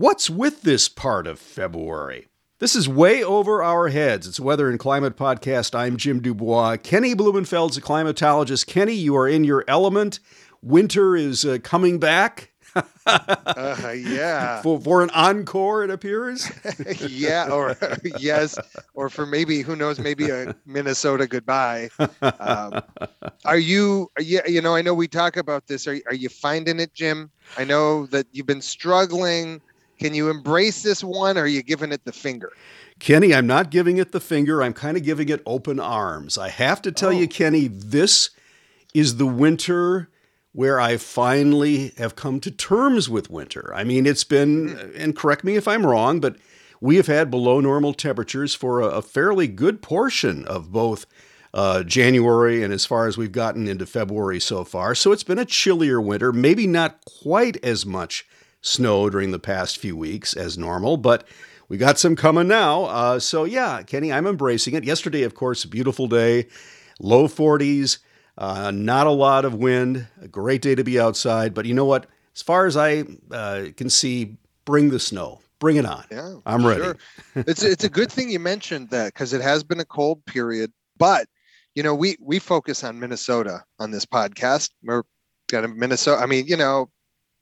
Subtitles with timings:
[0.00, 2.28] What's with this part of February?
[2.58, 4.26] This is way over our heads.
[4.26, 5.78] It's Weather and Climate Podcast.
[5.78, 6.78] I'm Jim du Bois.
[6.78, 8.66] Kenny Blumenfeld's a climatologist.
[8.66, 10.18] Kenny, you are in your element.
[10.62, 12.50] Winter is uh, coming back.
[13.04, 14.62] uh, yeah.
[14.62, 16.50] For, for an encore, it appears.
[17.06, 17.76] yeah, or
[18.18, 18.58] yes,
[18.94, 21.90] or for maybe who knows, maybe a Minnesota goodbye.
[22.22, 22.80] Um,
[23.44, 24.10] are you?
[24.18, 25.86] Yeah, you know, I know we talk about this.
[25.86, 27.30] Are are you finding it, Jim?
[27.58, 29.60] I know that you've been struggling.
[30.00, 32.50] Can you embrace this one, or are you giving it the finger?
[32.98, 34.62] Kenny, I'm not giving it the finger.
[34.62, 36.38] I'm kind of giving it open arms.
[36.38, 37.12] I have to tell oh.
[37.12, 38.30] you, Kenny, this
[38.94, 40.08] is the winter
[40.52, 43.72] where I finally have come to terms with winter.
[43.74, 44.90] I mean, it's been, hmm.
[44.96, 46.36] and correct me if I'm wrong, but
[46.80, 51.04] we have had below normal temperatures for a, a fairly good portion of both
[51.52, 54.94] uh, January and as far as we've gotten into February so far.
[54.94, 58.26] So it's been a chillier winter, maybe not quite as much
[58.60, 61.26] snow during the past few weeks as normal, but
[61.68, 62.84] we got some coming now.
[62.84, 64.84] Uh, so yeah, Kenny, I'm embracing it.
[64.84, 66.48] Yesterday, of course, a beautiful day,
[66.98, 67.98] low 40s.
[68.36, 71.54] Uh, not a lot of wind, a great day to be outside.
[71.54, 72.06] But you know what?
[72.34, 75.40] As far as I uh, can see, bring the snow.
[75.58, 76.04] Bring it on.
[76.10, 76.82] Yeah, I'm ready.
[76.82, 76.96] Sure.
[77.34, 80.72] it's it's a good thing you mentioned that because it has been a cold period.
[80.96, 81.26] But
[81.74, 84.70] you know, we we focus on Minnesota on this podcast.
[84.82, 85.02] We're
[85.50, 86.22] got a Minnesota.
[86.22, 86.88] I mean, you know,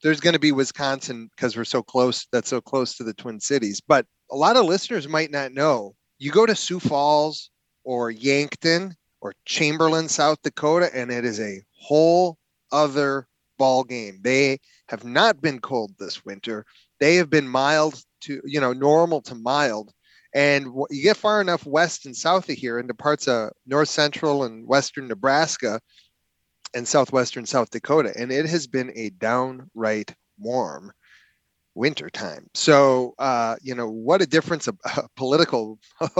[0.02, 2.26] there's going to be Wisconsin because we're so close.
[2.32, 3.80] That's so close to the Twin Cities.
[3.80, 5.94] But a lot of listeners might not know.
[6.18, 7.50] You go to Sioux Falls
[7.84, 12.38] or Yankton, or Chamberlain, South Dakota, and it is a whole
[12.70, 13.26] other
[13.58, 14.20] ball game.
[14.22, 16.64] They have not been cold this winter.
[17.00, 19.92] They have been mild to, you know, normal to mild.
[20.34, 24.44] And you get far enough west and south of here into parts of north central
[24.44, 25.80] and western Nebraska
[26.74, 30.92] and southwestern South Dakota, and it has been a downright warm
[31.78, 32.50] winter time.
[32.54, 35.78] So, uh, you know, what a difference a, a political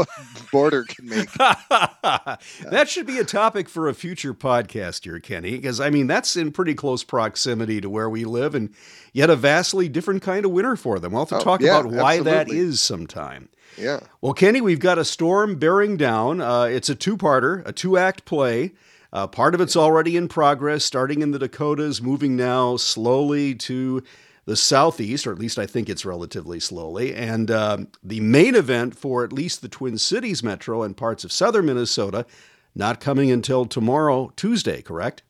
[0.53, 1.33] border can make.
[1.33, 6.37] that should be a topic for a future podcast here, Kenny, because I mean, that's
[6.37, 8.73] in pretty close proximity to where we live and
[9.13, 11.13] yet a vastly different kind of winter for them.
[11.13, 12.33] We'll have to oh, talk yeah, about why absolutely.
[12.33, 13.49] that is sometime.
[13.77, 14.01] Yeah.
[14.21, 16.41] Well, Kenny, we've got a storm bearing down.
[16.41, 18.73] Uh, it's a two parter, a two act play.
[19.13, 24.03] Uh, part of it's already in progress, starting in the Dakotas, moving now slowly to
[24.45, 27.15] the southeast, or at least I think it's relatively slowly.
[27.15, 31.33] And um, the main event for at least the Twin Cities metro and parts of
[31.33, 32.27] southern Minnesota
[32.75, 35.23] not coming until tomorrow, Tuesday, correct?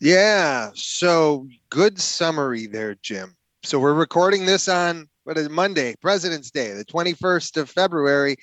[0.00, 0.70] Yeah.
[0.74, 3.36] So good summary there, Jim.
[3.62, 8.36] So we're recording this on what is Monday, President's Day, the 21st of February.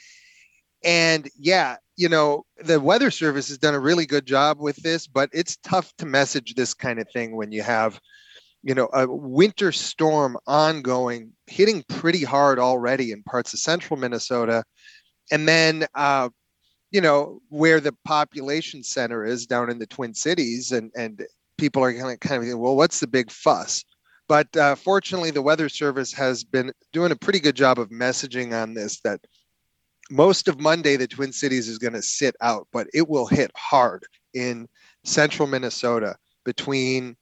[0.83, 5.05] And yeah, you know, the Weather Service has done a really good job with this,
[5.05, 7.99] but it's tough to message this kind of thing when you have
[8.63, 14.63] you know, a winter storm ongoing, hitting pretty hard already in parts of central Minnesota.
[15.31, 16.29] And then, uh,
[16.91, 21.25] you know, where the population center is down in the Twin Cities, and, and
[21.57, 23.83] people are kind of, kind of thinking, well, what's the big fuss?
[24.27, 28.53] But uh, fortunately, the Weather Service has been doing a pretty good job of messaging
[28.53, 29.21] on this that
[30.09, 33.51] most of Monday, the Twin Cities is going to sit out, but it will hit
[33.55, 34.03] hard
[34.33, 34.67] in
[35.03, 36.15] central Minnesota
[36.45, 37.15] between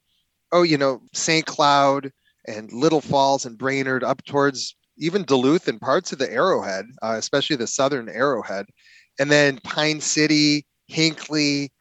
[0.51, 1.45] oh, you know, St.
[1.45, 2.11] Cloud
[2.47, 7.15] and Little Falls and Brainerd up towards even Duluth and parts of the Arrowhead, uh,
[7.17, 8.65] especially the southern Arrowhead,
[9.19, 11.71] and then Pine City, Hinckley,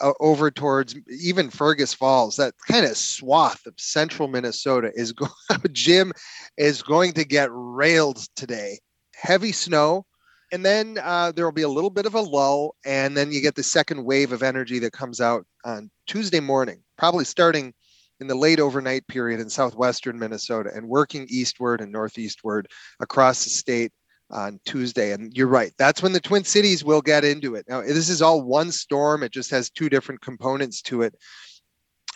[0.00, 2.36] uh, over towards even Fergus Falls.
[2.36, 5.30] That kind of swath of central Minnesota is going.
[5.72, 6.12] Jim
[6.56, 8.78] is going to get railed today.
[9.14, 10.04] Heavy snow,
[10.52, 13.40] and then uh, there will be a little bit of a lull, and then you
[13.40, 17.74] get the second wave of energy that comes out on Tuesday morning, probably starting
[18.20, 22.66] in the late overnight period in southwestern Minnesota and working eastward and northeastward
[23.00, 23.92] across the state
[24.30, 25.12] on Tuesday.
[25.12, 27.66] And you're right, that's when the Twin Cities will get into it.
[27.68, 31.14] Now, this is all one storm, it just has two different components to it.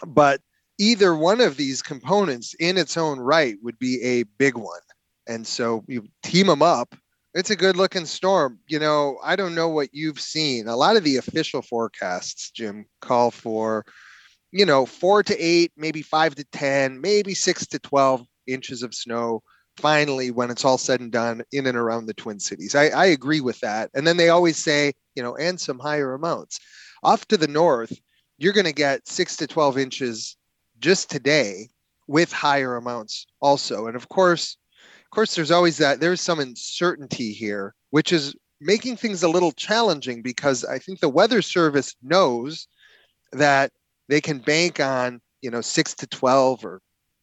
[0.06, 0.40] But
[0.78, 4.80] either one of these components in its own right would be a big one.
[5.28, 6.94] And so you team them up.
[7.34, 8.58] It's a good looking storm.
[8.68, 10.68] You know, I don't know what you've seen.
[10.68, 13.84] A lot of the official forecasts, Jim, call for
[14.52, 18.94] you know, four to eight, maybe five to 10, maybe six to 12 inches of
[18.94, 19.42] snow
[19.78, 22.74] finally when it's all said and done in and around the Twin Cities.
[22.74, 23.90] I, I agree with that.
[23.94, 26.60] And then they always say, you know, and some higher amounts.
[27.02, 27.98] Off to the north,
[28.36, 30.36] you're going to get six to 12 inches
[30.78, 31.70] just today
[32.06, 33.86] with higher amounts also.
[33.86, 34.58] And of course,
[35.12, 40.22] course, there's always that, there's some uncertainty here, which is making things a little challenging
[40.22, 42.66] because I think the Weather Service knows
[43.32, 43.70] that
[44.08, 46.80] they can bank on you know six to 12 or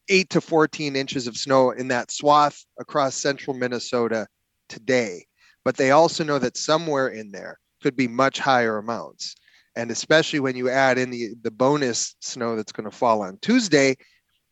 [0.10, 4.28] 8 to 14 inches of snow in that swath across central Minnesota
[4.68, 5.26] today.
[5.64, 9.36] But they also know that somewhere in there could be much higher amounts.
[9.76, 13.38] And especially when you add in the, the bonus snow that's going to fall on
[13.42, 13.96] Tuesday,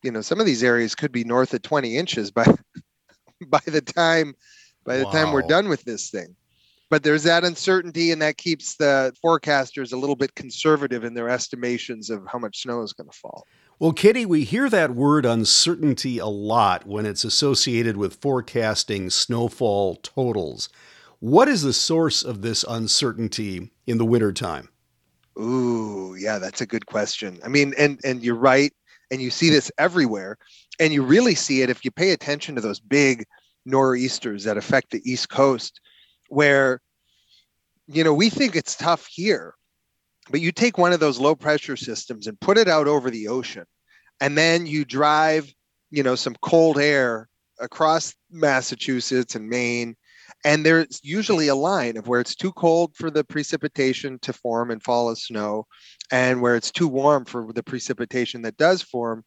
[0.04, 2.46] you know, some of these areas could be north of 20 inches by
[3.48, 4.36] by the time
[4.86, 5.12] by the wow.
[5.12, 6.36] time we're done with this thing.
[6.90, 11.28] But there's that uncertainty, and that keeps the forecasters a little bit conservative in their
[11.28, 13.46] estimations of how much snow is going to fall.
[13.78, 19.98] Well, Kenny, we hear that word uncertainty a lot when it's associated with forecasting snowfall
[19.98, 20.70] totals.
[21.20, 24.70] What is the source of this uncertainty in the wintertime?
[25.38, 27.40] Ooh, yeah, that's a good question.
[27.44, 28.74] I mean, and and you're right,
[29.12, 30.38] and you see this everywhere,
[30.80, 33.26] and you really see it if you pay attention to those big
[33.66, 35.80] nor'easters that affect the East Coast,
[36.30, 36.82] where
[37.88, 39.54] you know we think it's tough here,
[40.30, 43.28] but you take one of those low pressure systems and put it out over the
[43.28, 43.66] ocean,
[44.22, 45.52] and then you drive,
[45.92, 47.28] you know, some cold air
[47.60, 49.96] across Massachusetts and Maine
[50.46, 54.72] and there's usually a line of where it's too cold for the precipitation to form
[54.72, 55.66] and fall as snow
[56.12, 59.24] and where it's too warm for the precipitation that does form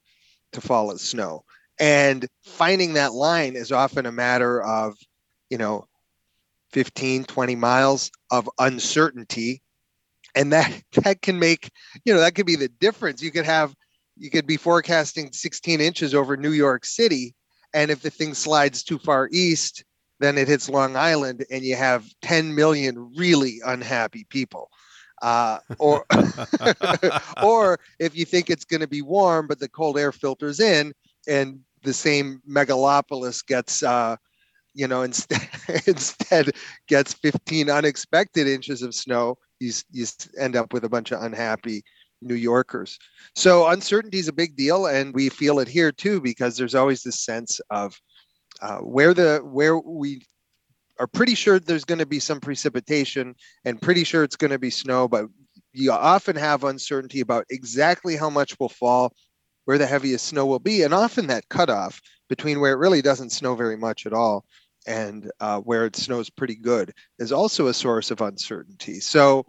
[0.52, 1.44] to fall as snow.
[1.78, 4.96] And finding that line is often a matter of
[5.48, 5.86] you know
[6.72, 9.62] 15 20 miles of uncertainty.
[10.34, 11.70] And that that can make
[12.04, 13.22] you know that could be the difference.
[13.22, 13.74] You could have
[14.16, 17.34] you could be forecasting 16 inches over new york city
[17.72, 19.82] and if the thing slides too far east
[20.20, 24.70] then it hits Long Island, and you have 10 million really unhappy people.
[25.20, 26.06] Uh, or,
[27.42, 30.92] or if you think it's going to be warm, but the cold air filters in,
[31.28, 34.16] and the same megalopolis gets, uh,
[34.74, 35.48] you know, instead
[35.86, 36.50] instead
[36.86, 40.06] gets 15 unexpected inches of snow, you you
[40.38, 41.82] end up with a bunch of unhappy
[42.22, 42.98] New Yorkers.
[43.34, 47.02] So uncertainty is a big deal, and we feel it here too because there's always
[47.02, 47.98] this sense of
[48.60, 50.22] uh, where the where we
[51.00, 54.58] are pretty sure there's going to be some precipitation and pretty sure it's going to
[54.58, 55.24] be snow, but
[55.72, 59.14] you often have uncertainty about exactly how much will fall,
[59.64, 63.30] where the heaviest snow will be, and often that cutoff between where it really doesn't
[63.30, 64.44] snow very much at all
[64.86, 69.00] and uh, where it snows pretty good is also a source of uncertainty.
[69.00, 69.46] So,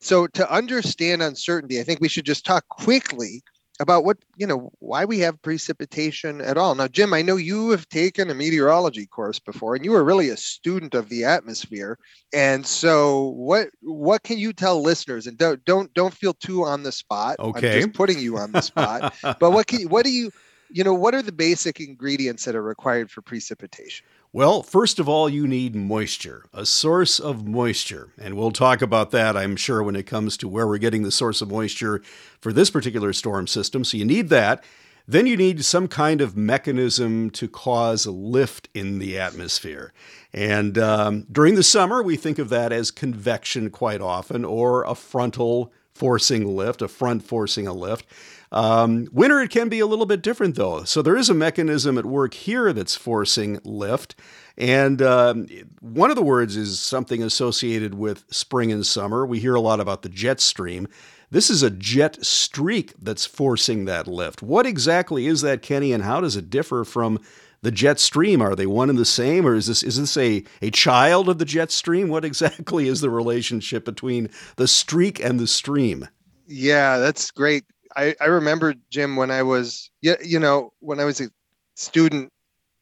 [0.00, 3.42] so to understand uncertainty, I think we should just talk quickly
[3.80, 6.74] about what you know why we have precipitation at all.
[6.74, 10.30] Now jim i know you have taken a meteorology course before and you were really
[10.30, 11.98] a student of the atmosphere.
[12.32, 15.26] And so what what can you tell listeners?
[15.26, 17.36] And don't don't don't feel too on the spot.
[17.38, 19.14] Okay i'm just putting you on the spot.
[19.38, 20.30] But what can what do you
[20.70, 25.08] you know what are the basic ingredients that are required for precipitation well, first of
[25.08, 28.10] all, you need moisture, a source of moisture.
[28.18, 31.10] And we'll talk about that, I'm sure, when it comes to where we're getting the
[31.10, 32.02] source of moisture
[32.38, 33.82] for this particular storm system.
[33.82, 34.62] So you need that.
[35.08, 39.94] Then you need some kind of mechanism to cause a lift in the atmosphere.
[40.34, 44.94] And um, during the summer, we think of that as convection quite often, or a
[44.94, 48.04] frontal forcing lift, a front forcing a lift.
[48.52, 50.84] Um, winter, it can be a little bit different though.
[50.84, 54.14] So there is a mechanism at work here that's forcing lift.
[54.56, 55.48] And um,
[55.80, 59.26] one of the words is something associated with spring and summer.
[59.26, 60.88] We hear a lot about the jet stream.
[61.30, 64.42] This is a jet streak that's forcing that lift.
[64.42, 67.18] What exactly is that, Kenny, and how does it differ from
[67.62, 68.40] the jet stream?
[68.40, 71.38] Are they one and the same, or is this is this a, a child of
[71.38, 72.08] the jet stream?
[72.08, 76.06] What exactly is the relationship between the streak and the stream?
[76.46, 77.64] Yeah, that's great
[77.96, 81.30] I, I remember Jim when I was you, know when I was a
[81.74, 82.30] student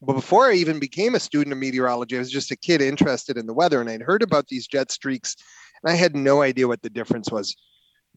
[0.03, 3.39] but before I even became a student of meteorology I was just a kid interested
[3.39, 5.37] in the weather and I'd heard about these jet streaks
[5.83, 7.55] and I had no idea what the difference was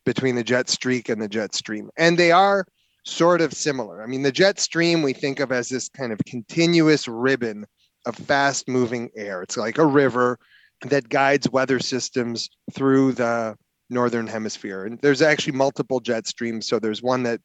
[0.05, 1.89] between the jet streak and the jet stream.
[1.97, 2.65] And they are
[3.05, 4.01] sort of similar.
[4.01, 7.65] I mean the jet stream we think of as this kind of continuous ribbon
[8.05, 9.43] of fast moving air.
[9.43, 10.39] It's like a river
[10.81, 13.57] that guides weather systems through the
[13.89, 14.85] northern hemisphere.
[14.85, 17.39] And there's actually multiple jet streams so there's one that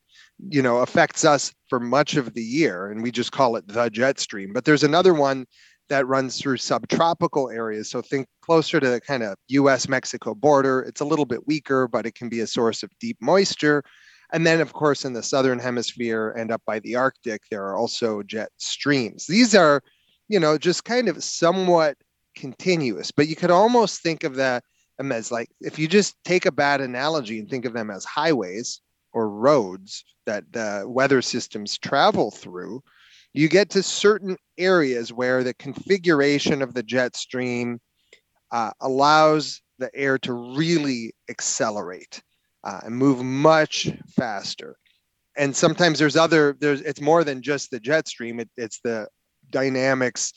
[0.49, 3.89] you know affects us for much of the year and we just call it the
[3.91, 4.53] jet stream.
[4.53, 5.47] But there's another one
[5.89, 10.81] that runs through subtropical areas so think closer to the kind of US Mexico border.
[10.81, 13.83] It's a little bit weaker but it can be a source of deep moisture.
[14.33, 17.77] And then of course in the southern hemisphere and up by the arctic there are
[17.77, 19.27] also jet streams.
[19.27, 19.81] These are
[20.29, 21.97] you know just kind of somewhat
[22.35, 24.65] continuous but you could almost think of that
[25.01, 28.81] as like if you just take a bad analogy and think of them as highways
[29.13, 32.83] or roads that the weather systems travel through,
[33.33, 37.81] you get to certain areas where the configuration of the jet stream
[38.53, 42.23] uh, allows the air to really accelerate
[42.65, 44.77] uh, and move much faster.
[45.37, 49.09] and sometimes there's other there's it's more than just the jet stream it, it's the
[49.51, 50.33] dynamics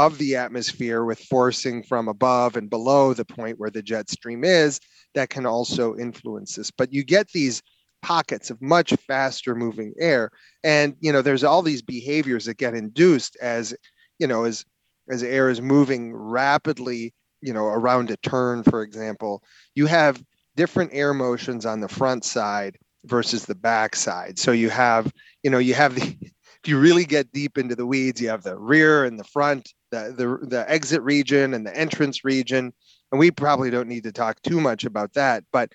[0.00, 4.44] of the atmosphere with forcing from above and below the point where the jet stream
[4.44, 4.80] is
[5.14, 6.70] that can also influence this.
[6.70, 7.62] But you get these
[8.00, 10.30] pockets of much faster moving air.
[10.64, 13.74] And you know there's all these behaviors that get induced as
[14.18, 14.64] you know as
[15.10, 19.42] as air is moving rapidly you know around a turn for example.
[19.74, 20.22] You have
[20.56, 24.38] different air motions on the front side versus the back side.
[24.38, 26.02] So you have you know you have the
[26.64, 29.70] if you really get deep into the weeds you have the rear and the front
[29.90, 32.72] the the, the exit region and the entrance region
[33.12, 35.72] and we probably don't need to talk too much about that but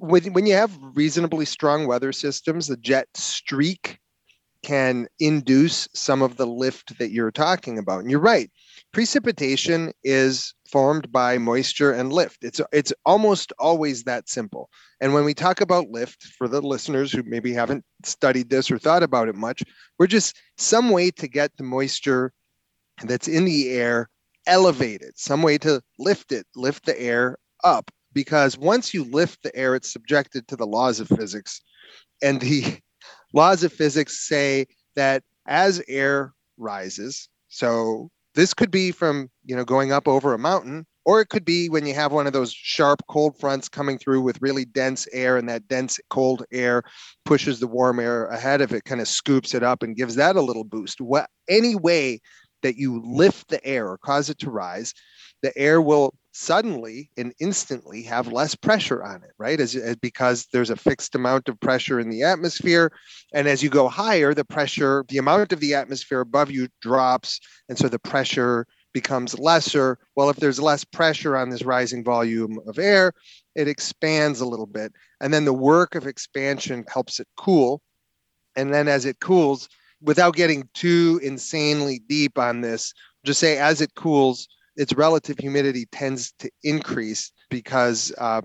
[0.00, 3.98] when, when you have reasonably strong weather systems the jet streak
[4.62, 8.50] can induce some of the lift that you're talking about and you're right
[8.92, 12.44] precipitation is formed by moisture and lift.
[12.44, 14.70] It's it's almost always that simple.
[15.00, 18.78] And when we talk about lift, for the listeners who maybe haven't studied this or
[18.78, 19.62] thought about it much,
[19.98, 22.32] we're just some way to get the moisture
[23.04, 24.08] that's in the air
[24.46, 27.90] elevated, some way to lift it, lift the air up.
[28.12, 31.62] Because once you lift the air, it's subjected to the laws of physics.
[32.22, 32.78] And the
[33.32, 39.64] laws of physics say that as air rises, so this could be from you know
[39.64, 42.52] going up over a mountain or it could be when you have one of those
[42.52, 46.82] sharp cold fronts coming through with really dense air and that dense cold air
[47.24, 50.36] pushes the warm air ahead of it kind of scoops it up and gives that
[50.36, 52.20] a little boost what any way
[52.62, 54.94] that you lift the air or cause it to rise
[55.42, 59.60] the air will suddenly and instantly have less pressure on it, right?
[59.60, 62.92] As, as, because there's a fixed amount of pressure in the atmosphere,
[63.34, 67.40] and as you go higher, the pressure, the amount of the atmosphere above you drops,
[67.68, 69.98] and so the pressure becomes lesser.
[70.16, 73.12] Well, if there's less pressure on this rising volume of air,
[73.54, 77.82] it expands a little bit, and then the work of expansion helps it cool,
[78.56, 79.68] and then as it cools,
[80.02, 82.92] without getting too insanely deep on this,
[83.24, 88.40] just say as it cools its relative humidity tends to increase because uh,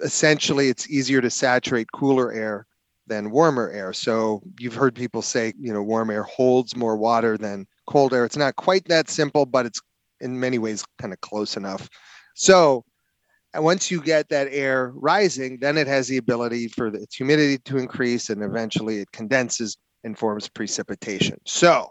[0.00, 2.66] essentially it's easier to saturate cooler air
[3.06, 3.92] than warmer air.
[3.92, 8.24] So you've heard people say, you know, warm air holds more water than cold air.
[8.24, 9.80] It's not quite that simple, but it's
[10.20, 11.88] in many ways kind of close enough.
[12.34, 12.84] So
[13.54, 17.78] once you get that air rising, then it has the ability for its humidity to
[17.78, 21.38] increase and eventually it condenses and forms precipitation.
[21.46, 21.90] So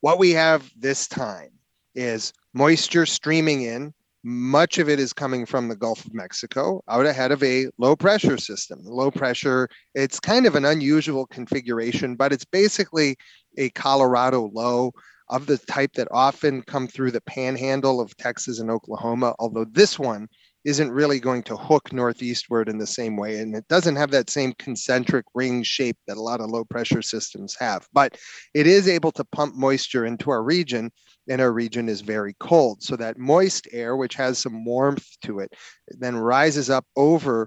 [0.00, 1.50] what we have this time
[1.94, 3.92] is moisture streaming in.
[4.22, 7.94] Much of it is coming from the Gulf of Mexico out ahead of a low
[7.94, 8.80] pressure system.
[8.82, 13.16] Low pressure, it's kind of an unusual configuration, but it's basically
[13.56, 14.92] a Colorado low
[15.28, 19.98] of the type that often come through the panhandle of Texas and Oklahoma, although this
[19.98, 20.28] one
[20.66, 23.38] isn't really going to hook northeastward in the same way.
[23.38, 27.02] And it doesn't have that same concentric ring shape that a lot of low pressure
[27.02, 27.86] systems have.
[27.92, 28.18] But
[28.52, 30.90] it is able to pump moisture into our region,
[31.28, 32.82] and our region is very cold.
[32.82, 35.52] So that moist air, which has some warmth to it,
[35.86, 37.46] then rises up over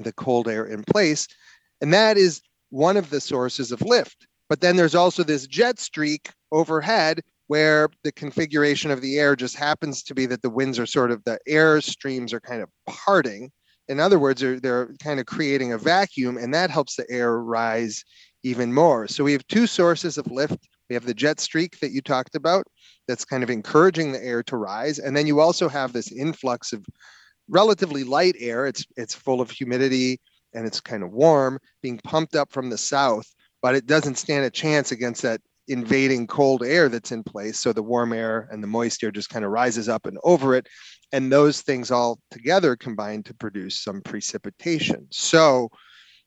[0.00, 1.26] the cold air in place.
[1.80, 4.26] And that is one of the sources of lift.
[4.50, 9.56] But then there's also this jet streak overhead where the configuration of the air just
[9.56, 12.68] happens to be that the winds are sort of the air streams are kind of
[12.86, 13.50] parting.
[13.88, 17.38] In other words, they're, they're kind of creating a vacuum, and that helps the air
[17.38, 18.02] rise
[18.42, 19.06] even more.
[19.08, 20.68] So we have two sources of lift.
[20.88, 22.66] We have the jet streak that you talked about,
[23.08, 26.72] that's kind of encouraging the air to rise, and then you also have this influx
[26.72, 26.84] of
[27.48, 28.66] relatively light air.
[28.66, 30.20] It's it's full of humidity
[30.54, 33.26] and it's kind of warm, being pumped up from the south,
[33.60, 37.58] but it doesn't stand a chance against that invading cold air that's in place.
[37.58, 40.54] So the warm air and the moist air just kind of rises up and over
[40.54, 40.66] it.
[41.12, 45.06] And those things all together combine to produce some precipitation.
[45.10, 45.70] So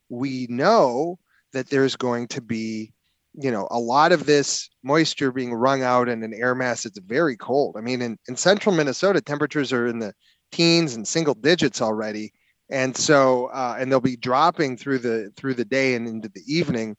[0.09, 1.19] we know
[1.53, 2.93] that there's going to be,
[3.33, 6.99] you know, a lot of this moisture being wrung out in an air mass that's
[6.99, 7.75] very cold.
[7.77, 10.13] I mean, in, in central Minnesota, temperatures are in the
[10.51, 12.31] teens and single digits already.
[12.69, 16.43] And so, uh, and they'll be dropping through the through the day and into the
[16.47, 16.97] evening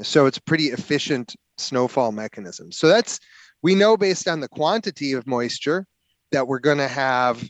[0.00, 2.72] so it's pretty efficient snowfall mechanism.
[2.72, 3.20] So that's
[3.62, 5.86] we know based on the quantity of moisture
[6.32, 7.42] that we're going to have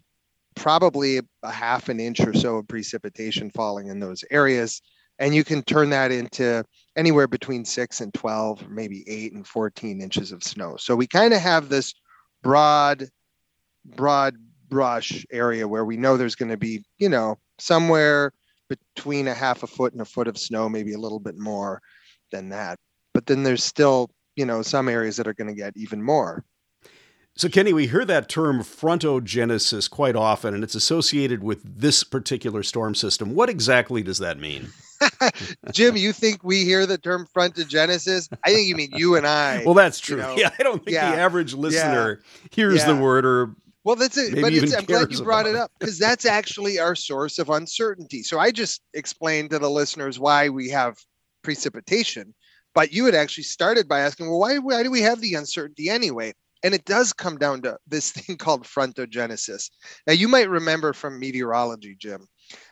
[0.54, 4.82] probably a half an inch or so of precipitation falling in those areas.
[5.18, 6.64] And you can turn that into
[6.96, 10.76] anywhere between 6 and 12 maybe 8 and 14 inches of snow.
[10.76, 11.94] So we kind of have this
[12.42, 13.08] broad
[13.84, 14.36] broad
[14.68, 18.32] brush area where we know there's going to be you know somewhere
[18.68, 21.80] between a half a foot and a foot of snow maybe a little bit more
[22.32, 22.78] than that.
[23.14, 26.44] But then there's still, you know, some areas that are going to get even more.
[27.34, 32.62] So, Kenny, we hear that term frontogenesis quite often, and it's associated with this particular
[32.62, 33.34] storm system.
[33.34, 34.68] What exactly does that mean?
[35.72, 38.28] Jim, you think we hear the term frontogenesis?
[38.44, 39.64] I think you mean you and I.
[39.72, 40.16] Well, that's true.
[40.16, 42.20] you know, yeah, I don't think yeah, the average listener
[42.50, 42.92] hears yeah.
[42.92, 44.40] the word or Well, that's it.
[44.40, 48.22] But it's, I'm glad you brought it up because that's actually our source of uncertainty.
[48.22, 50.98] So I just explained to the listeners why we have
[51.42, 52.34] precipitation,
[52.74, 55.88] but you had actually started by asking, well, why, why do we have the uncertainty
[55.88, 56.32] anyway?
[56.64, 59.68] And it does come down to this thing called frontogenesis.
[60.06, 62.26] Now, you might remember from meteorology, Jim.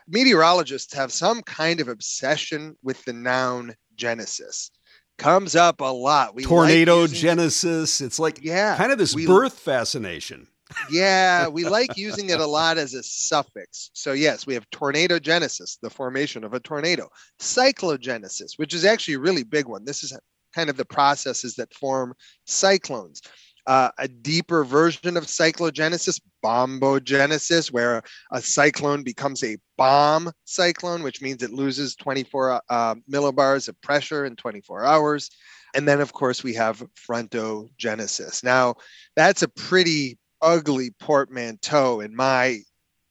[0.07, 4.71] Meteorologists have some kind of obsession with the noun genesis.
[5.17, 6.33] Comes up a lot.
[6.35, 8.01] We like tornado using- genesis.
[8.01, 8.75] It's like Yeah.
[8.77, 10.47] kind of this we- birth fascination.
[10.89, 13.89] Yeah, we like using it a lot as a suffix.
[13.93, 17.09] So yes, we have tornado genesis, the formation of a tornado.
[17.39, 19.85] Cyclogenesis, which is actually a really big one.
[19.85, 20.17] This is
[20.53, 22.13] kind of the processes that form
[22.45, 23.21] cyclones.
[23.67, 28.01] Uh, a deeper version of cyclogenesis, bombogenesis, where
[28.31, 34.25] a cyclone becomes a bomb cyclone, which means it loses 24 uh, millibars of pressure
[34.25, 35.29] in 24 hours.
[35.75, 38.43] And then, of course, we have frontogenesis.
[38.43, 38.75] Now,
[39.15, 42.59] that's a pretty ugly portmanteau in my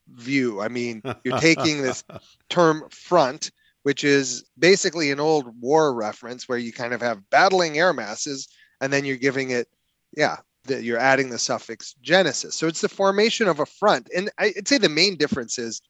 [0.09, 0.61] view.
[0.61, 2.05] I mean, you're taking this
[2.49, 3.51] term front,
[3.83, 8.49] which is basically an old war reference where you kind of have battling air masses,
[8.81, 9.69] and then you're giving it,
[10.17, 12.55] yeah, that you're adding the suffix genesis.
[12.55, 14.09] So it's the formation of a front.
[14.15, 15.81] And I'd say the main difference is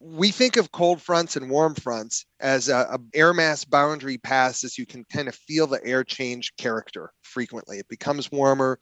[0.00, 4.76] we think of cold fronts and warm fronts as a, a air mass boundary passes.
[4.76, 7.78] You can kind of feel the air change character frequently.
[7.78, 8.78] It becomes warmer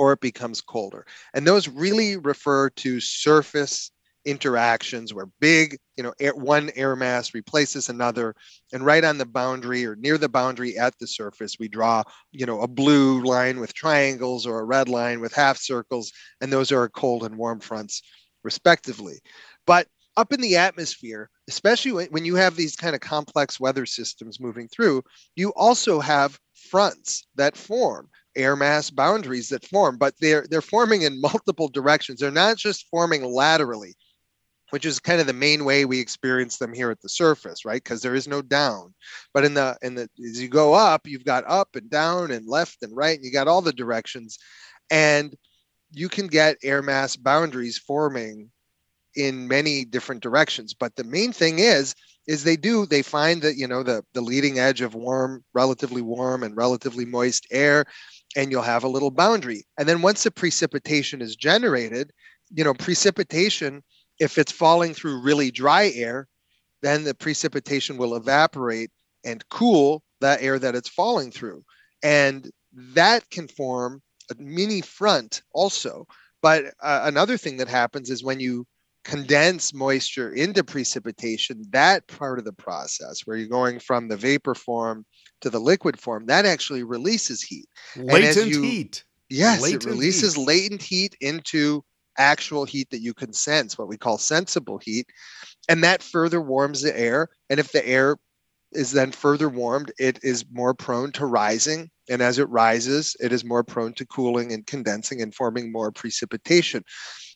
[0.00, 1.04] or it becomes colder.
[1.34, 3.90] And those really refer to surface
[4.24, 8.34] interactions where big, you know, air, one air mass replaces another.
[8.72, 12.02] And right on the boundary or near the boundary at the surface, we draw,
[12.32, 16.12] you know, a blue line with triangles or a red line with half circles.
[16.40, 18.00] And those are cold and warm fronts,
[18.42, 19.20] respectively.
[19.66, 23.84] But up in the atmosphere, especially when- when you have these kind of complex weather
[23.84, 25.02] systems moving through,
[25.36, 31.02] you also have fronts that form air mass boundaries that form but they're they're forming
[31.02, 32.20] in multiple directions.
[32.20, 33.94] They're not just forming laterally
[34.70, 37.82] which is kind of the main way we experience them here at the surface right?
[37.82, 38.94] Because there is no down.
[39.34, 42.46] But in the in the as you go up you've got up and down and
[42.46, 44.38] left and right and you got all the directions.
[44.90, 45.36] And
[45.92, 48.50] you can get air mass boundaries forming
[49.16, 50.74] in many different directions.
[50.74, 51.94] But the main thing is
[52.26, 56.02] is they do they find that you know the the leading edge of warm relatively
[56.02, 57.84] warm and relatively moist air
[58.36, 59.64] and you'll have a little boundary.
[59.78, 62.12] And then once the precipitation is generated
[62.52, 63.82] you know precipitation
[64.18, 66.26] if it's falling through really dry air
[66.82, 68.90] then the precipitation will evaporate
[69.24, 71.64] and cool that air that it's falling through.
[72.02, 76.06] And that can form a mini front also.
[76.42, 78.66] But uh, another thing that happens is when you
[79.04, 84.54] condense moisture into precipitation, that part of the process where you're going from the vapor
[84.54, 85.04] form
[85.40, 87.66] to the liquid form, that actually releases heat.
[87.96, 89.04] Latent you- heat.
[89.28, 90.46] Yes, Latent it releases heat.
[90.46, 91.84] latent heat into
[92.18, 95.06] actual heat that you can sense, what we call sensible heat.
[95.68, 97.28] And that further warms the air.
[97.48, 98.16] And if the air
[98.72, 101.90] is then further warmed, it is more prone to rising.
[102.08, 105.92] And as it rises, it is more prone to cooling and condensing and forming more
[105.92, 106.84] precipitation.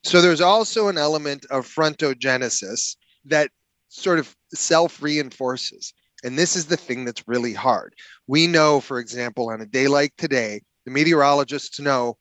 [0.03, 3.51] So there's also an element of frontogenesis that
[3.89, 5.95] sort of self reinforces.
[6.25, 7.95] And this is the thing that's really hard.
[8.27, 12.17] We know, for example, on a day like today, the meteorologists know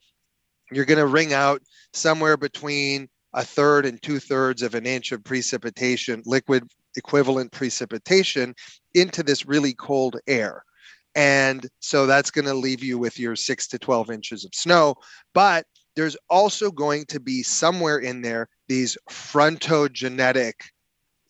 [0.72, 1.62] you're going to wring out
[1.94, 8.54] somewhere between a third and two thirds of an inch of precipitation, liquid equivalent precipitation,
[8.94, 10.63] into this really cold air.
[11.16, 14.96] And so that's going to leave you with your six to 12 inches of snow.
[15.34, 20.54] But there's also going to be somewhere in there these frontogenetic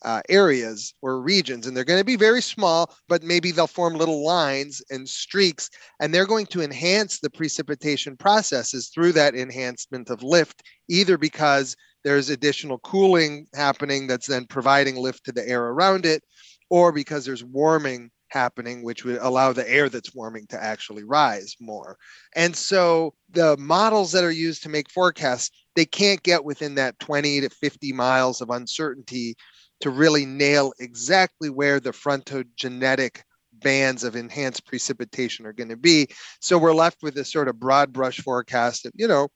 [0.04, 3.94] uh, areas or regions, and they're going to be very small, but maybe they'll form
[3.94, 10.10] little lines and streaks, and they're going to enhance the precipitation processes through that enhancement
[10.10, 15.64] of lift, either because there's additional cooling happening that's then providing lift to the air
[15.68, 16.22] around it,
[16.70, 21.54] or because there's warming happening, which would allow the air that's warming to actually rise
[21.60, 21.96] more.
[22.34, 26.98] And so the models that are used to make forecasts, they can't get within that
[26.98, 29.36] 20 to 50 miles of uncertainty
[29.80, 36.08] to really nail exactly where the frontogenetic bands of enhanced precipitation are going to be.
[36.40, 39.28] So we're left with this sort of broad brush forecast of, you know,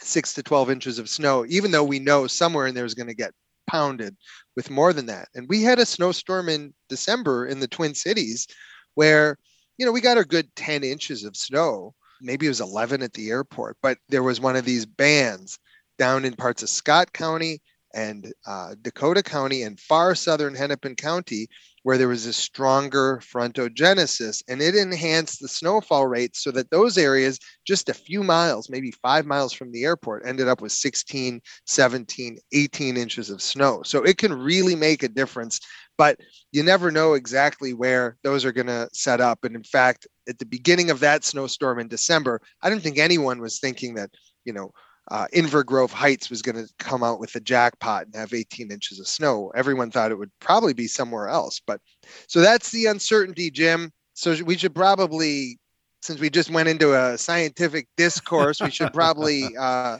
[0.00, 3.08] six to 12 inches of snow, even though we know somewhere in there is going
[3.08, 3.32] to get
[3.66, 4.16] pounded
[4.56, 5.28] with more than that.
[5.34, 8.46] And we had a snowstorm in December in the Twin Cities
[8.94, 9.36] where,
[9.78, 11.94] you know, we got a good 10 inches of snow.
[12.20, 15.58] Maybe it was 11 at the airport, but there was one of these bands
[15.98, 17.60] down in parts of Scott County
[17.94, 21.48] and uh, Dakota County and far southern Hennepin County
[21.82, 26.98] where there was a stronger frontogenesis and it enhanced the snowfall rates so that those
[26.98, 31.40] areas just a few miles maybe five miles from the airport ended up with 16
[31.66, 33.80] 17 18 inches of snow.
[33.84, 35.60] So it can really make a difference
[35.96, 36.18] but
[36.52, 39.44] you never know exactly where those are going to set up.
[39.44, 43.40] And in fact at the beginning of that snowstorm in december i don't think anyone
[43.40, 44.10] was thinking that
[44.44, 44.70] you know
[45.08, 48.70] uh, Inver Grove Heights was going to come out with a jackpot and have 18
[48.70, 49.50] inches of snow.
[49.54, 51.60] Everyone thought it would probably be somewhere else.
[51.66, 51.80] But
[52.26, 53.92] so that's the uncertainty, Jim.
[54.14, 55.58] So we should probably,
[56.02, 59.98] since we just went into a scientific discourse, we should probably uh,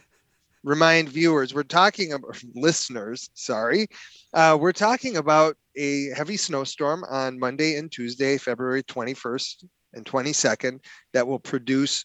[0.62, 3.88] remind viewers we're talking about listeners, sorry.
[4.32, 10.80] Uh, we're talking about a heavy snowstorm on Monday and Tuesday, February 21st and 22nd,
[11.12, 12.04] that will produce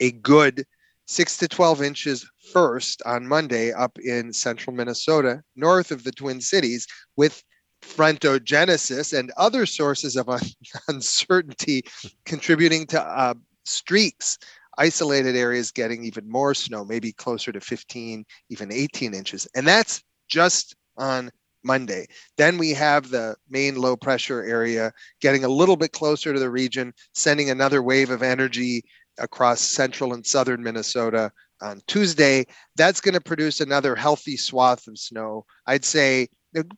[0.00, 0.64] a good
[1.08, 6.40] six to 12 inches first on Monday up in central Minnesota, north of the Twin
[6.40, 7.42] Cities, with
[7.82, 10.40] frontogenesis and other sources of un-
[10.88, 11.82] uncertainty
[12.24, 14.38] contributing to uh, streaks.
[14.76, 19.48] Isolated areas getting even more snow, maybe closer to 15, even 18 inches.
[19.56, 21.32] And that's just on
[21.64, 22.06] Monday.
[22.36, 26.50] Then we have the main low pressure area getting a little bit closer to the
[26.50, 28.84] region, sending another wave of energy
[29.18, 32.46] across central and southern Minnesota on Tuesday.
[32.76, 35.44] That's going to produce another healthy swath of snow.
[35.66, 36.28] I'd say,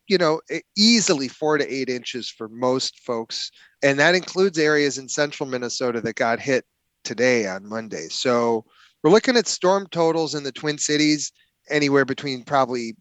[0.09, 0.41] you know,
[0.77, 3.51] easily four to eight inches for most folks.
[3.83, 6.65] And that includes areas in central Minnesota that got hit
[7.05, 8.09] today on Monday.
[8.09, 8.65] So
[9.03, 11.33] we're looking at storm totals in the Twin Cities
[11.71, 12.97] anywhere between probably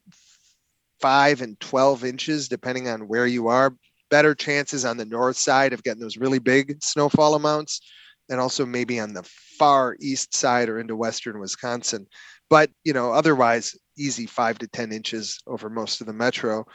[1.01, 3.75] five and 12 inches, depending on where you are.
[4.09, 7.81] Better chances on the north side of getting those really big snowfall amounts
[8.29, 9.23] and also maybe on the
[9.57, 12.07] far east side or into western Wisconsin.
[12.49, 16.65] But you know, otherwise easy five to ten inches over most of the metro.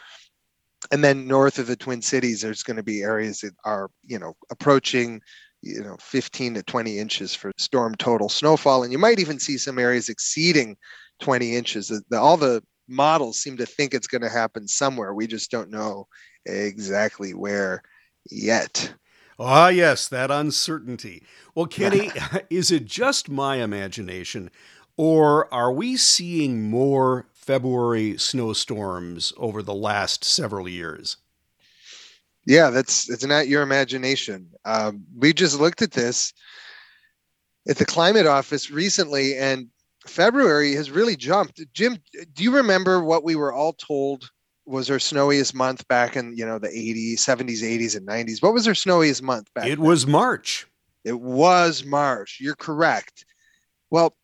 [0.92, 4.18] And then north of the Twin Cities, there's going to be areas that are you
[4.18, 5.20] know approaching
[5.62, 9.58] you know 15 to 20 inches for storm total snowfall, and you might even see
[9.58, 10.76] some areas exceeding
[11.20, 11.88] 20 inches.
[11.88, 15.14] The, the, all the models seem to think it's going to happen somewhere.
[15.14, 16.06] We just don't know
[16.46, 17.82] exactly where
[18.30, 18.92] yet.
[19.38, 21.22] Ah, yes, that uncertainty.
[21.54, 22.10] Well, Kenny,
[22.50, 24.50] is it just my imagination,
[24.96, 31.16] or are we seeing more February snowstorms over the last several years?
[32.46, 34.50] Yeah, that's it's not your imagination.
[34.64, 36.32] Um, we just looked at this
[37.68, 39.68] at the climate office recently, and
[40.06, 41.60] February has really jumped.
[41.72, 41.96] Jim,
[42.34, 44.30] do you remember what we were all told
[44.66, 48.54] was our snowiest month back in you know the 80s 70s 80s and 90s what
[48.54, 49.86] was our snowiest month back it then?
[49.86, 50.66] was march.
[51.04, 52.38] It was march.
[52.40, 53.26] You're correct.
[53.90, 54.16] Well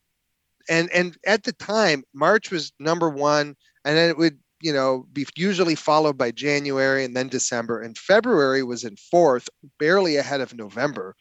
[0.69, 5.07] and and at the time march was number one and then it would you know
[5.13, 9.49] be usually followed by january and then december and february was in fourth
[9.79, 11.15] barely ahead of november.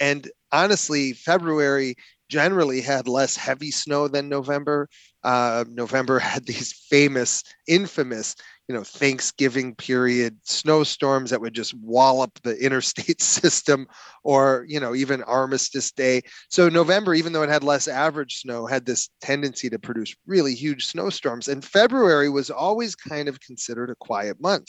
[0.00, 1.96] And honestly february
[2.28, 4.88] generally had less heavy snow than november
[5.24, 8.34] uh, November had these famous, infamous,
[8.68, 13.86] you know, Thanksgiving period snowstorms that would just wallop the interstate system,
[14.24, 16.22] or you know, even Armistice Day.
[16.48, 20.54] So November, even though it had less average snow, had this tendency to produce really
[20.54, 21.48] huge snowstorms.
[21.48, 24.68] And February was always kind of considered a quiet month.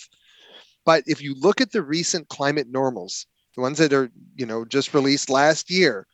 [0.86, 4.64] But if you look at the recent climate normals, the ones that are, you know,
[4.66, 6.08] just released last year,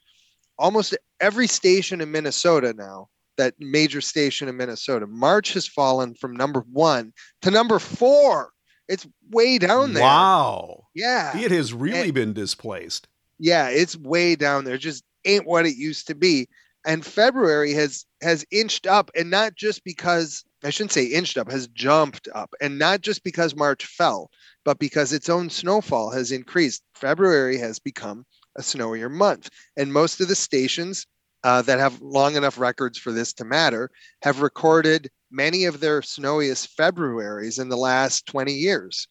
[0.57, 5.07] almost every station in Minnesota now that major station in Minnesota.
[5.07, 8.51] March has fallen from number one to number four.
[8.87, 10.03] It's way down there.
[10.03, 10.85] Wow.
[10.93, 11.37] Yeah.
[11.37, 13.07] It has really and, been displaced.
[13.39, 14.75] Yeah, it's way down there.
[14.75, 16.47] It just ain't what it used to be.
[16.85, 21.49] And February has has inched up, and not just because I shouldn't say inched up,
[21.51, 24.29] has jumped up, and not just because March fell,
[24.63, 26.83] but because its own snowfall has increased.
[26.93, 28.23] February has become
[28.55, 31.07] a snowier month, and most of the stations
[31.43, 33.91] uh, that have long enough records for this to matter
[34.23, 39.07] have recorded many of their snowiest Februaries in the last 20 years.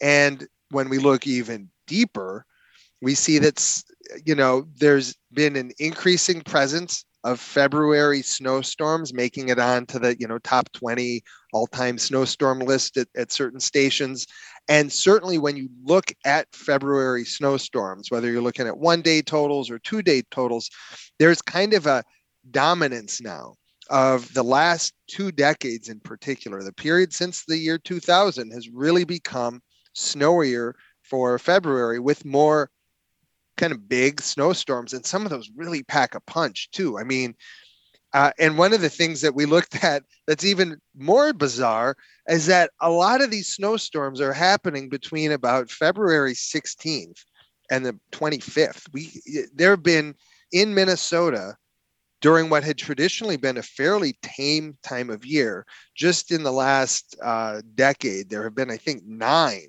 [0.00, 2.46] And when we look even deeper,
[3.00, 3.82] we see that
[4.24, 10.26] you know there's been an increasing presence of February snowstorms making it onto the you
[10.26, 14.26] know top 20 all-time snowstorm list at, at certain stations
[14.68, 19.70] and certainly when you look at February snowstorms, whether you're looking at one day totals
[19.70, 20.70] or two day totals,
[21.18, 22.04] there's kind of a
[22.50, 23.54] dominance now
[23.90, 26.62] of the last two decades in particular.
[26.62, 29.60] The period since the year 2000 has really become
[29.94, 30.72] snowier
[31.02, 32.70] for February with more
[33.56, 34.92] kind of big snowstorms.
[34.92, 36.98] And some of those really pack a punch too.
[36.98, 37.34] I mean,
[38.14, 41.96] Uh, and one of the things that we looked at that's even more bizarre
[42.28, 47.24] is that a lot of these snowstorms are happening between about February 16th
[47.70, 48.82] and the 25th.
[48.92, 49.10] We
[49.54, 50.14] there have been
[50.52, 51.56] in Minnesota
[52.20, 55.66] during what had traditionally been a fairly tame time of year.
[55.96, 59.68] Just in the last uh, decade, there have been, I think, nine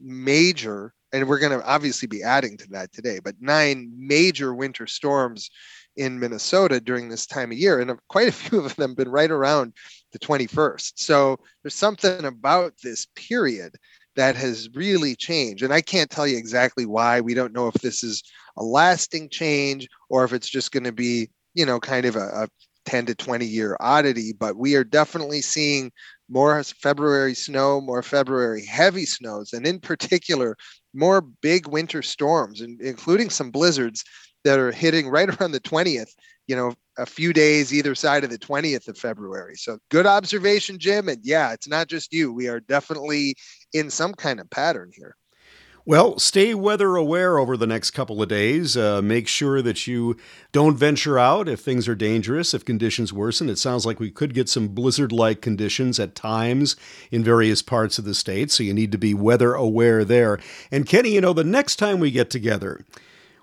[0.00, 4.86] major, and we're going to obviously be adding to that today, but nine major winter
[4.86, 5.50] storms
[5.96, 9.08] in Minnesota during this time of year, and quite a few of them have been
[9.08, 9.72] right around
[10.12, 10.92] the 21st.
[10.96, 13.76] So there's something about this period
[14.16, 15.62] that has really changed.
[15.62, 17.20] And I can't tell you exactly why.
[17.20, 18.22] We don't know if this is
[18.56, 22.44] a lasting change or if it's just going to be, you know, kind of a,
[22.44, 22.48] a
[22.86, 24.32] 10 to 20 year oddity.
[24.32, 25.92] But we are definitely seeing
[26.28, 30.56] more February snow, more February heavy snows, and in particular,
[30.94, 34.02] more big winter storms, including some blizzards
[34.46, 36.14] that are hitting right around the 20th,
[36.46, 39.56] you know, a few days either side of the 20th of February.
[39.56, 41.08] So good observation, Jim.
[41.08, 42.32] And yeah, it's not just you.
[42.32, 43.34] We are definitely
[43.72, 45.16] in some kind of pattern here.
[45.84, 48.76] Well, stay weather aware over the next couple of days.
[48.76, 50.16] Uh, make sure that you
[50.50, 53.48] don't venture out if things are dangerous, if conditions worsen.
[53.48, 56.74] It sounds like we could get some blizzard like conditions at times
[57.12, 60.40] in various parts of the state, so you need to be weather aware there.
[60.72, 62.84] And Kenny, you know, the next time we get together,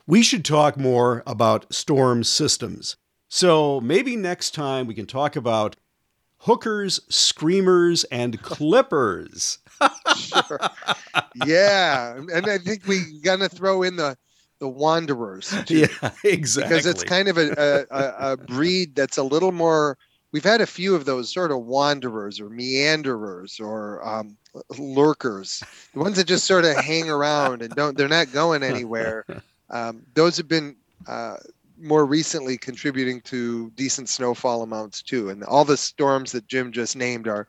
[0.05, 2.95] we should talk more about storm systems.
[3.29, 5.75] So maybe next time we can talk about
[6.39, 9.59] hookers, screamers, and clippers.
[10.17, 10.59] sure.
[11.45, 14.17] Yeah, and I think we gonna throw in the
[14.59, 15.53] the wanderers.
[15.65, 16.69] Too, yeah, exactly.
[16.69, 19.97] Because it's kind of a, a, a breed that's a little more.
[20.31, 24.37] We've had a few of those sort of wanderers or meanderers or um,
[24.79, 25.63] lurkers,
[25.93, 27.97] the ones that just sort of hang around and don't.
[27.97, 29.25] They're not going anywhere.
[29.73, 30.75] Um, those have been
[31.07, 31.37] uh,
[31.81, 36.95] more recently contributing to decent snowfall amounts too, and all the storms that Jim just
[36.95, 37.47] named are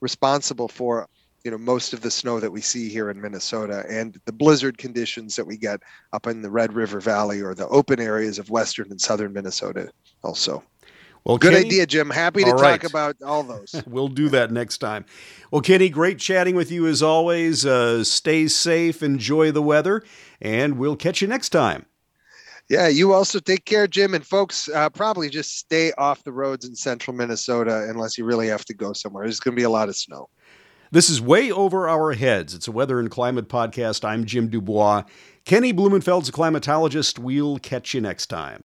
[0.00, 1.08] responsible for
[1.42, 4.78] you know most of the snow that we see here in Minnesota and the blizzard
[4.78, 5.80] conditions that we get
[6.12, 9.90] up in the Red River Valley or the open areas of western and southern Minnesota
[10.22, 10.62] also.
[11.24, 12.10] Well, good Kenny, idea, Jim.
[12.10, 12.84] Happy to talk right.
[12.84, 13.82] about all those.
[13.86, 15.06] we'll do that next time.
[15.50, 17.64] Well, Kenny, great chatting with you as always.
[17.64, 20.02] Uh, stay safe, enjoy the weather,
[20.42, 21.86] and we'll catch you next time.
[22.68, 24.14] Yeah, you also take care, Jim.
[24.14, 28.48] And folks, uh, probably just stay off the roads in central Minnesota unless you really
[28.48, 29.24] have to go somewhere.
[29.24, 30.28] There's going to be a lot of snow.
[30.90, 32.54] This is Way Over Our Heads.
[32.54, 34.04] It's a weather and climate podcast.
[34.04, 35.02] I'm Jim du Bois.
[35.44, 37.18] Kenny Blumenfeld's a climatologist.
[37.18, 38.62] We'll catch you next time.